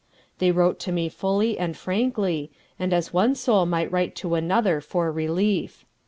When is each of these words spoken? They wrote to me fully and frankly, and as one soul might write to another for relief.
They 0.39 0.49
wrote 0.49 0.79
to 0.79 0.91
me 0.91 1.09
fully 1.09 1.59
and 1.59 1.77
frankly, 1.77 2.49
and 2.79 2.91
as 2.91 3.13
one 3.13 3.35
soul 3.35 3.67
might 3.67 3.91
write 3.91 4.15
to 4.15 4.33
another 4.33 4.81
for 4.81 5.11
relief. 5.11 5.85